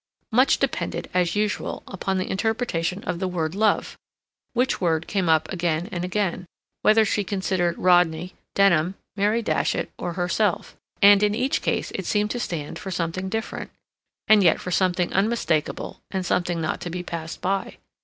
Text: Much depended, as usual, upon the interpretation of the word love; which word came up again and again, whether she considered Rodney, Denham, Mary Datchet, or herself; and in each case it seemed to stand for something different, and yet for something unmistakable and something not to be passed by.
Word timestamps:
Much 0.31 0.57
depended, 0.57 1.07
as 1.13 1.35
usual, 1.35 1.83
upon 1.87 2.17
the 2.17 2.27
interpretation 2.31 3.03
of 3.03 3.19
the 3.19 3.27
word 3.27 3.53
love; 3.53 3.99
which 4.53 4.81
word 4.81 5.05
came 5.05 5.29
up 5.29 5.47
again 5.53 5.87
and 5.91 6.03
again, 6.03 6.47
whether 6.81 7.05
she 7.05 7.23
considered 7.23 7.77
Rodney, 7.77 8.33
Denham, 8.55 8.95
Mary 9.15 9.43
Datchet, 9.43 9.91
or 9.99 10.13
herself; 10.13 10.75
and 11.03 11.21
in 11.21 11.35
each 11.35 11.61
case 11.61 11.91
it 11.91 12.07
seemed 12.07 12.31
to 12.31 12.39
stand 12.39 12.79
for 12.79 12.89
something 12.89 13.29
different, 13.29 13.69
and 14.27 14.41
yet 14.43 14.59
for 14.59 14.71
something 14.71 15.13
unmistakable 15.13 15.99
and 16.09 16.25
something 16.25 16.59
not 16.59 16.81
to 16.81 16.89
be 16.89 17.03
passed 17.03 17.39
by. 17.39 17.77